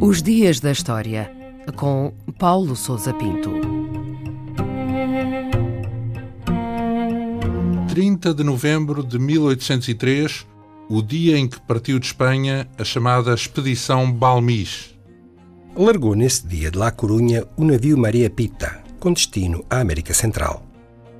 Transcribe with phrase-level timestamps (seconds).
[0.00, 1.30] Os Dias da História,
[1.76, 3.50] com Paulo Souza Pinto.
[7.88, 10.46] 30 de novembro de 1803,
[10.88, 14.94] o dia em que partiu de Espanha a chamada Expedição Balmis.
[15.76, 20.71] Largou nesse dia de La Corunha o navio Maria Pita, com destino à América Central.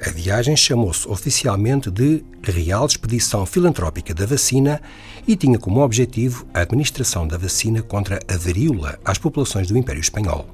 [0.05, 4.83] A viagem chamou-se oficialmente de Real Expedição Filantrópica da Vacina
[5.29, 10.01] e tinha como objetivo a administração da vacina contra a varíola às populações do Império
[10.01, 10.49] Espanhol.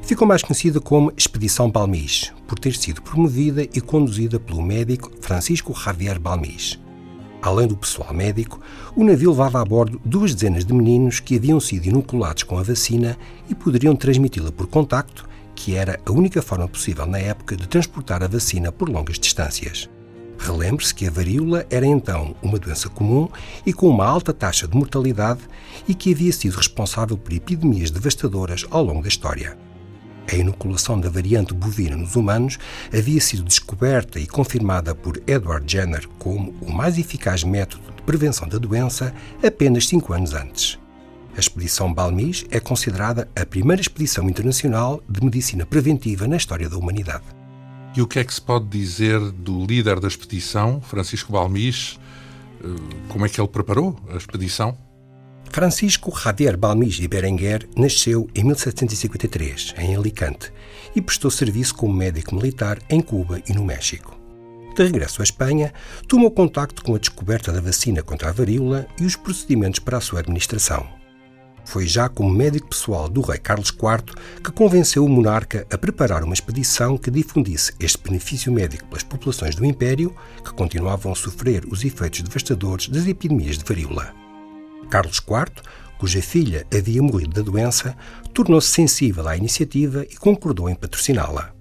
[0.00, 5.78] Ficou mais conhecida como Expedição Balmis, por ter sido promovida e conduzida pelo médico Francisco
[5.78, 6.80] Javier Balmis.
[7.42, 8.58] Além do pessoal médico,
[8.96, 12.62] o navio levava a bordo duas dezenas de meninos que haviam sido inoculados com a
[12.62, 13.18] vacina
[13.50, 15.30] e poderiam transmiti-la por contacto
[15.62, 19.88] que era a única forma possível na época de transportar a vacina por longas distâncias.
[20.36, 23.28] Relembre-se que a varíola era então uma doença comum
[23.64, 25.42] e com uma alta taxa de mortalidade
[25.86, 29.56] e que havia sido responsável por epidemias devastadoras ao longo da história.
[30.32, 32.58] A inoculação da variante bovina nos humanos
[32.92, 38.48] havia sido descoberta e confirmada por Edward Jenner como o mais eficaz método de prevenção
[38.48, 40.81] da doença apenas cinco anos antes.
[41.34, 46.76] A expedição Balmis é considerada a primeira expedição internacional de medicina preventiva na história da
[46.76, 47.24] humanidade.
[47.96, 51.98] E o que é que se pode dizer do líder da expedição, Francisco Balmis?
[52.62, 52.66] Eh,
[53.08, 54.76] como é que ele preparou a expedição?
[55.50, 60.52] Francisco Javier Balmis e Berenguer nasceu em 1753, em Alicante,
[60.94, 64.18] e prestou serviço como médico militar em Cuba e no México.
[64.74, 65.72] De regresso à Espanha,
[66.08, 70.00] tomou contacto com a descoberta da vacina contra a varíola e os procedimentos para a
[70.00, 71.01] sua administração.
[71.64, 76.22] Foi já como médico pessoal do rei Carlos IV que convenceu o monarca a preparar
[76.24, 81.64] uma expedição que difundisse este benefício médico pelas populações do Império, que continuavam a sofrer
[81.66, 84.12] os efeitos devastadores das epidemias de varíola.
[84.90, 85.62] Carlos IV,
[85.98, 87.96] cuja filha havia morrido da doença,
[88.34, 91.54] tornou-se sensível à iniciativa e concordou em patrociná-la.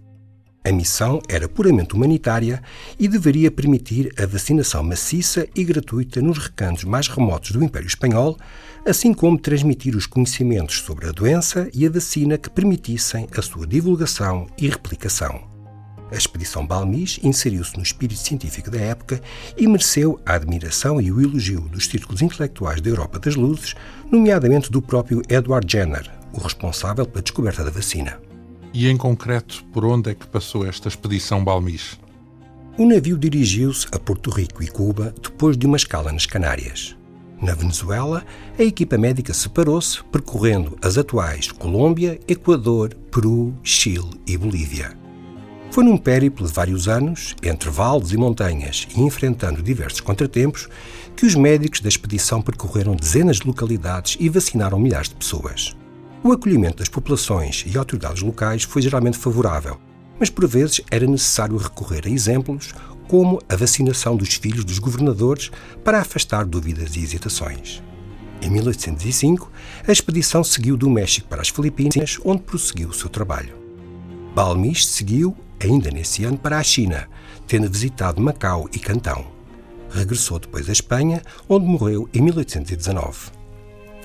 [0.63, 2.61] A missão era puramente humanitária
[2.99, 8.37] e deveria permitir a vacinação maciça e gratuita nos recantos mais remotos do Império Espanhol,
[8.85, 13.67] assim como transmitir os conhecimentos sobre a doença e a vacina que permitissem a sua
[13.67, 15.49] divulgação e replicação.
[16.11, 19.21] A expedição Balmis inseriu-se no espírito científico da época
[19.55, 23.75] e mereceu a admiração e o elogio dos círculos intelectuais da Europa das Luzes,
[24.11, 28.19] nomeadamente do próprio Edward Jenner, o responsável pela descoberta da vacina.
[28.73, 31.97] E em concreto, por onde é que passou esta expedição Balmis?
[32.77, 36.95] O navio dirigiu-se a Porto Rico e Cuba depois de uma escala nas Canárias.
[37.41, 38.23] Na Venezuela,
[38.57, 44.95] a equipa médica separou-se, percorrendo as atuais Colômbia, Equador, Peru, Chile e Bolívia.
[45.71, 50.67] Foi num périplo de vários anos, entre vales e montanhas e enfrentando diversos contratempos,
[51.15, 55.75] que os médicos da expedição percorreram dezenas de localidades e vacinaram milhares de pessoas.
[56.23, 59.79] O acolhimento das populações e autoridades locais foi geralmente favorável,
[60.19, 62.75] mas por vezes era necessário recorrer a exemplos
[63.11, 65.51] como a vacinação dos filhos dos governadores
[65.83, 67.83] para afastar dúvidas e hesitações.
[68.41, 69.51] Em 1805,
[69.85, 73.53] a expedição seguiu do México para as Filipinas, onde prosseguiu o seu trabalho.
[74.33, 77.09] Balmis seguiu, ainda nesse ano, para a China,
[77.45, 79.25] tendo visitado Macau e Cantão.
[79.89, 83.40] Regressou depois à Espanha, onde morreu em 1819.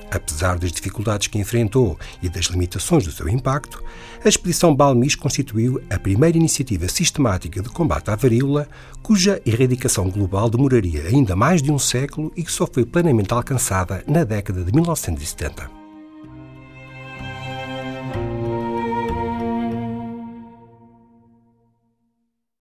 [0.09, 3.83] Apesar das dificuldades que enfrentou e das limitações do seu impacto,
[4.23, 8.67] a expedição Balmis constituiu a primeira iniciativa sistemática de combate à varíola,
[9.03, 14.03] cuja erradicação global demoraria ainda mais de um século e que só foi plenamente alcançada
[14.07, 15.76] na década de 1970.